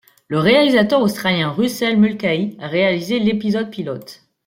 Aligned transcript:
Le 0.29 0.39
réalisateur 0.39 0.99
australien 1.03 1.51
Russell 1.51 1.95
Mulcahy 1.95 2.57
a 2.59 2.67
réalisé 2.67 3.19
l'épisode 3.19 3.69
pilote. 3.69 4.23